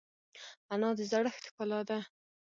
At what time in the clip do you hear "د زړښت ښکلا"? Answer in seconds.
0.97-1.79